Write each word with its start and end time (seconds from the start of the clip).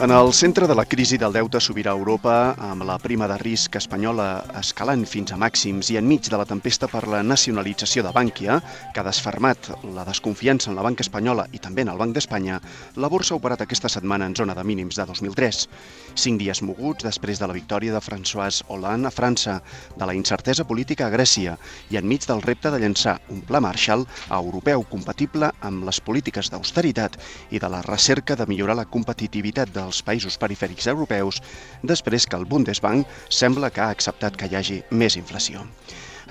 En 0.00 0.10
el 0.10 0.32
centre 0.34 0.66
de 0.66 0.74
la 0.74 0.84
crisi 0.84 1.14
del 1.16 1.32
deute 1.32 1.60
sobirà 1.62 1.92
a 1.92 1.96
Europa, 1.96 2.56
amb 2.58 2.82
la 2.82 2.96
prima 2.98 3.28
de 3.30 3.36
risc 3.38 3.76
espanyola 3.78 4.42
escalant 4.58 5.04
fins 5.06 5.30
a 5.30 5.36
màxims 5.38 5.92
i 5.92 5.96
enmig 6.00 6.26
de 6.26 6.36
la 6.40 6.44
tempesta 6.50 6.88
per 6.90 7.04
la 7.06 7.20
nacionalització 7.22 8.02
de 8.02 8.10
Bànquia, 8.12 8.56
que 8.92 9.00
ha 9.00 9.06
desfermat 9.06 9.70
la 9.94 10.02
desconfiança 10.04 10.72
en 10.72 10.76
la 10.76 10.82
banca 10.82 11.06
espanyola 11.06 11.46
i 11.54 11.60
també 11.62 11.84
en 11.86 11.92
el 11.92 12.00
Banc 12.00 12.12
d'Espanya, 12.16 12.58
la 12.98 13.08
borsa 13.08 13.36
ha 13.36 13.38
operat 13.38 13.62
aquesta 13.62 13.88
setmana 13.88 14.26
en 14.26 14.34
zona 14.34 14.56
de 14.58 14.64
mínims 14.66 14.98
de 14.98 15.06
2003. 15.06 15.62
Cinc 16.18 16.42
dies 16.42 16.62
moguts 16.66 17.06
després 17.06 17.38
de 17.38 17.46
la 17.46 17.54
victòria 17.54 17.94
de 17.94 18.02
François 18.02 18.60
Hollande 18.66 19.08
a 19.08 19.14
França, 19.14 19.60
de 19.94 20.10
la 20.10 20.18
incertesa 20.18 20.66
política 20.66 21.06
a 21.06 21.14
Grècia 21.14 21.54
i 21.94 22.02
enmig 22.02 22.26
del 22.26 22.42
repte 22.42 22.74
de 22.74 22.82
llançar 22.82 23.20
un 23.30 23.46
pla 23.46 23.62
Marshall 23.62 24.04
europeu 24.28 24.82
compatible 24.90 25.54
amb 25.62 25.86
les 25.86 26.02
polítiques 26.02 26.50
d'austeritat 26.50 27.16
i 27.54 27.62
de 27.62 27.70
la 27.70 27.82
recerca 27.86 28.34
de 28.34 28.50
millorar 28.50 28.74
la 28.82 28.90
competitivitat 28.90 29.70
dels 29.70 29.93
als 29.94 30.02
països 30.02 30.38
perifèrics 30.40 30.90
europeus 30.90 31.38
després 31.82 32.26
que 32.26 32.40
el 32.40 32.48
Bundesbank 32.50 33.06
sembla 33.30 33.70
que 33.70 33.84
ha 33.84 33.92
acceptat 33.94 34.36
que 34.36 34.50
hi 34.50 34.58
hagi 34.58 34.82
més 34.90 35.16
inflació. 35.20 35.62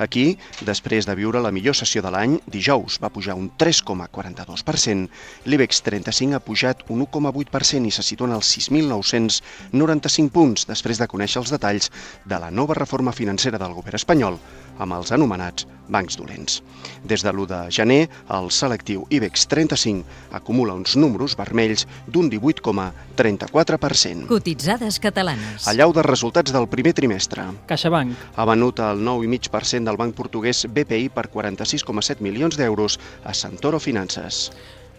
Aquí, 0.02 0.40
després 0.66 1.06
de 1.06 1.14
viure 1.14 1.42
la 1.42 1.52
millor 1.54 1.76
sessió 1.78 2.02
de 2.02 2.10
l'any, 2.10 2.40
dijous 2.50 2.98
va 3.02 3.12
pujar 3.14 3.36
un 3.38 3.52
3,42%, 3.62 5.06
l'IBEX 5.46 5.84
35 5.86 6.34
ha 6.34 6.42
pujat 6.42 6.82
un 6.90 7.06
1,8% 7.06 7.86
i 7.86 7.94
se 7.94 8.02
situen 8.02 8.34
als 8.34 8.50
6.995 8.58 10.34
punts 10.34 10.66
després 10.66 10.98
de 10.98 11.10
conèixer 11.12 11.44
els 11.44 11.54
detalls 11.54 11.92
de 12.26 12.42
la 12.42 12.50
nova 12.50 12.74
reforma 12.80 13.14
financera 13.14 13.62
del 13.62 13.78
govern 13.78 14.02
espanyol 14.02 14.42
amb 14.82 14.98
els 14.98 15.14
anomenats 15.14 15.70
bancs 15.88 16.18
dolents. 16.18 16.62
Des 17.04 17.24
de 17.24 17.32
l'1 17.32 17.48
de 17.48 17.72
gener, 17.72 18.10
el 18.30 18.52
selectiu 18.52 19.06
IBEX 19.10 19.48
35 19.48 20.04
acumula 20.32 20.74
uns 20.74 20.96
números 20.96 21.36
vermells 21.38 21.88
d'un 22.08 22.30
18,34%. 22.32 24.28
Cotitzades 24.28 25.00
catalanes. 25.00 25.68
Allau 25.68 25.94
de 25.94 26.04
resultats 26.04 26.54
del 26.54 26.68
primer 26.68 26.94
trimestre. 26.94 27.44
CaixaBank. 27.68 28.16
Ha 28.36 28.46
venut 28.46 28.80
el 28.80 29.04
9,5% 29.04 29.84
del 29.90 29.98
banc 30.00 30.16
portuguès 30.16 30.66
BPI 30.70 31.10
per 31.14 31.30
46,7 31.32 32.22
milions 32.22 32.58
d'euros 32.58 33.00
a 33.24 33.34
Santoro 33.34 33.80
Finances. 33.80 34.52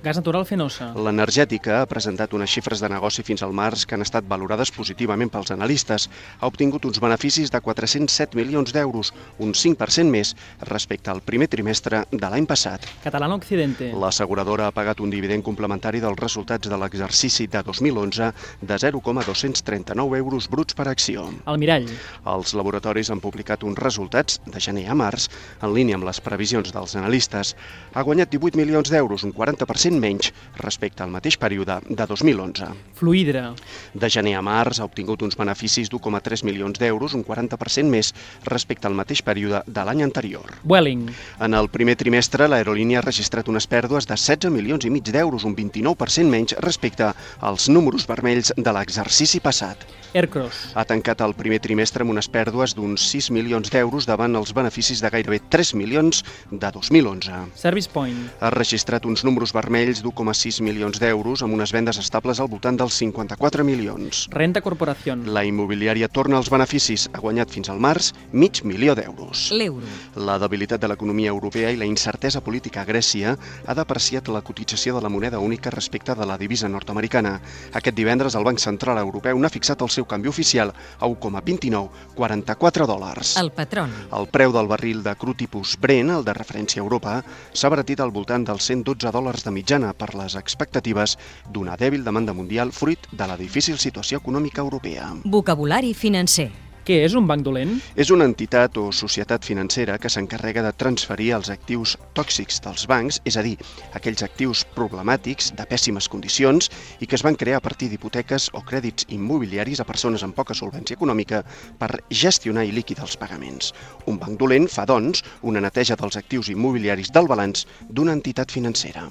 Gas 0.03 0.19
natural 0.19 0.45
Fenosa. 0.45 0.91
L'energètica 0.97 1.79
ha 1.81 1.89
presentat 1.89 2.33
unes 2.37 2.51
xifres 2.53 2.81
de 2.83 2.89
negoci 2.93 3.23
fins 3.25 3.43
al 3.45 3.55
març 3.57 3.85
que 3.85 3.97
han 3.97 4.05
estat 4.05 4.27
valorades 4.29 4.73
positivament 4.73 5.31
pels 5.33 5.53
analistes. 5.55 6.09
Ha 6.41 6.49
obtingut 6.51 6.85
uns 6.89 7.01
beneficis 7.01 7.53
de 7.53 7.61
407 7.61 8.37
milions 8.37 8.73
d'euros, 8.73 9.13
un 9.39 9.55
5% 9.55 10.09
més 10.11 10.35
respecte 10.69 11.13
al 11.13 11.21
primer 11.21 11.49
trimestre 11.53 12.03
de 12.11 12.31
l'any 12.33 12.49
passat. 12.49 12.89
Catalana 13.05 13.37
Occidente. 13.37 13.91
L'asseguradora 13.93 14.69
ha 14.69 14.75
pagat 14.77 15.01
un 15.05 15.13
dividend 15.13 15.45
complementari 15.45 16.01
dels 16.01 16.21
resultats 16.21 16.69
de 16.69 16.81
l'exercici 16.81 17.47
de 17.47 17.63
2011 17.63 18.33
de 18.61 18.79
0,239 18.87 20.19
euros 20.19 20.49
bruts 20.49 20.75
per 20.75 20.89
acció. 20.89 21.29
El 21.47 21.61
Mirall. 21.61 21.89
Els 22.35 22.55
laboratoris 22.57 23.13
han 23.13 23.21
publicat 23.21 23.65
uns 23.65 23.81
resultats 23.81 24.41
de 24.47 24.61
gener 24.61 24.89
a 24.89 24.97
març 24.97 25.29
en 25.61 25.73
línia 25.77 26.01
amb 26.01 26.09
les 26.09 26.21
previsions 26.25 26.73
dels 26.73 26.97
analistes. 26.97 27.55
Ha 27.93 28.03
guanyat 28.03 28.33
18 28.33 28.57
milions 28.57 28.89
d'euros, 28.89 29.25
un 29.25 29.33
40% 29.33 29.84
menys 29.93 30.33
respecte 30.57 31.03
al 31.05 31.11
mateix 31.13 31.37
període 31.37 31.77
de 31.89 32.07
2011. 32.07 32.69
Fluidra. 32.97 33.55
De 33.93 34.09
gener 34.09 34.37
a 34.39 34.43
març 34.43 34.81
ha 34.81 34.87
obtingut 34.89 35.23
uns 35.23 35.37
beneficis 35.37 35.91
d'1,3 35.93 36.45
milions 36.49 36.79
d'euros, 36.81 37.13
un 37.13 37.25
40% 37.25 37.91
més 37.93 38.15
respecte 38.49 38.89
al 38.89 38.97
mateix 38.97 39.21
període 39.23 39.61
de 39.67 39.85
l'any 39.85 40.03
anterior. 40.03 40.57
Welling. 40.65 41.11
En 41.41 41.55
el 41.55 41.69
primer 41.69 41.97
trimestre, 42.01 42.49
l'aerolínia 42.49 43.03
ha 43.03 43.05
registrat 43.05 43.49
unes 43.53 43.69
pèrdues 43.69 44.09
de 44.09 44.17
16 44.17 44.51
milions 44.55 44.85
i 44.85 44.91
mig 44.91 45.05
d'euros, 45.05 45.45
un 45.45 45.57
29% 45.57 46.31
menys 46.31 46.57
respecte 46.65 47.13
als 47.41 47.69
números 47.69 48.09
vermells 48.09 48.55
de 48.57 48.73
l'exercici 48.73 49.43
passat. 49.45 49.85
Aircross. 50.15 50.71
Ha 50.79 50.85
tancat 50.87 51.25
el 51.27 51.35
primer 51.35 51.59
trimestre 51.59 52.05
amb 52.07 52.15
unes 52.15 52.29
pèrdues 52.31 52.77
d'uns 52.79 53.03
6 53.11 53.33
milions 53.35 53.71
d'euros 53.75 54.07
davant 54.07 54.39
els 54.39 54.55
beneficis 54.55 55.03
de 55.03 55.11
gairebé 55.11 55.41
3 55.51 55.75
milions 55.75 56.23
de 56.53 56.71
2011. 56.71 57.41
Service 57.59 57.91
Point. 57.91 58.29
Ha 58.39 58.53
registrat 58.55 59.09
uns 59.11 59.25
números 59.27 59.51
vermells 59.53 59.74
d'1,6 59.75 60.61
milions 60.63 61.01
d'euros 61.03 61.43
amb 61.43 61.57
unes 61.57 61.73
vendes 61.75 61.99
estables 61.99 62.39
al 62.39 62.47
voltant 62.47 62.77
dels 62.79 62.95
54 62.95 63.65
milions. 63.67 64.29
Renta 64.31 64.61
Corporación. 64.63 65.25
La 65.35 65.43
immobiliària 65.45 66.07
torna 66.07 66.37
als 66.39 66.51
beneficis. 66.53 67.09
Ha 67.13 67.19
guanyat 67.19 67.51
fins 67.51 67.69
al 67.73 67.81
març 67.83 68.13
mig 68.31 68.63
milió 68.63 68.95
d'euros. 68.95 69.49
L'euro. 69.51 69.83
La 70.15 70.39
debilitat 70.39 70.81
de 70.81 70.87
l'economia 70.87 71.33
europea 71.35 71.73
i 71.75 71.81
la 71.81 71.89
incertesa 71.91 72.41
política 72.41 72.85
a 72.85 72.87
Grècia 72.87 73.35
ha 73.35 73.75
depreciat 73.75 74.31
la 74.31 74.45
cotització 74.47 74.95
de 74.95 75.03
la 75.03 75.11
moneda 75.11 75.41
única 75.43 75.75
respecte 75.75 76.15
de 76.15 76.27
la 76.27 76.39
divisa 76.39 76.71
nord-americana. 76.71 77.41
Aquest 77.73 77.97
divendres 77.99 78.39
el 78.39 78.47
Banc 78.47 78.63
Central 78.63 79.03
Europeu 79.03 79.43
n'ha 79.43 79.51
fixat 79.51 79.83
el 79.83 79.91
seu 79.91 80.07
canvi 80.07 80.31
oficial 80.31 80.71
a 80.71 81.11
1,29, 81.11 82.15
44 82.15 82.87
dòlars. 82.87 83.35
El 83.43 83.51
patrón. 83.51 83.91
El 84.15 84.31
preu 84.31 84.55
del 84.55 84.71
barril 84.71 85.03
de 85.03 85.19
cru 85.19 85.35
tipus 85.35 85.75
Brent, 85.83 86.15
el 86.15 86.23
de 86.23 86.39
referència 86.39 86.79
a 86.79 86.87
Europa, 86.87 87.19
s'ha 87.51 87.75
baratit 87.75 87.99
al 87.99 88.15
voltant 88.15 88.47
dels 88.47 88.71
112 88.71 89.11
dòlars 89.11 89.43
de 89.43 89.51
mitjana 89.65 89.95
per 89.97 90.13
les 90.19 90.37
expectatives 90.37 91.17
d'una 91.49 91.79
dèbil 91.81 92.05
demanda 92.05 92.35
mundial 92.37 92.73
fruit 92.73 93.09
de 93.13 93.27
la 93.27 93.39
difícil 93.41 93.81
situació 93.81 94.21
econòmica 94.21 94.61
europea. 94.61 95.15
Vocabulari 95.25 95.95
financer. 95.95 96.51
Què 96.85 96.99
és 97.01 97.15
un 97.17 97.25
banc 97.25 97.41
dolent? 97.41 97.79
És 97.97 98.11
una 98.13 98.27
entitat 98.29 98.77
o 98.77 98.91
societat 98.93 99.47
financera 99.49 99.95
que 99.97 100.11
s'encarrega 100.13 100.61
de 100.67 100.73
transferir 100.77 101.31
els 101.33 101.49
actius 101.49 101.95
tòxics 102.13 102.61
dels 102.61 102.85
bancs, 102.91 103.23
és 103.25 103.39
a 103.41 103.45
dir, 103.47 103.55
aquells 103.97 104.21
actius 104.27 104.67
problemàtics 104.77 105.55
de 105.57 105.65
pèssimes 105.71 106.11
condicions 106.13 106.69
i 107.01 107.09
que 107.09 107.17
es 107.17 107.25
van 107.25 107.41
crear 107.41 107.63
a 107.63 107.65
partir 107.65 107.89
d'hipoteques 107.89 108.51
o 108.53 108.61
crèdits 108.69 109.09
immobiliaris 109.09 109.81
a 109.81 109.89
persones 109.89 110.27
amb 110.29 110.37
poca 110.37 110.53
solvència 110.53 111.01
econòmica 111.01 111.41
per 111.81 112.03
gestionar 112.11 112.67
i 112.69 112.77
liquidar 112.77 113.09
els 113.09 113.17
pagaments. 113.17 113.73
Un 114.05 114.21
banc 114.21 114.37
dolent 114.37 114.69
fa, 114.69 114.85
doncs, 114.85 115.25
una 115.41 115.65
neteja 115.65 115.97
dels 115.97 116.21
actius 116.21 116.53
immobiliaris 116.53 117.17
del 117.17 117.33
balanç 117.33 117.65
d'una 117.89 118.13
entitat 118.13 118.53
financera. 118.53 119.09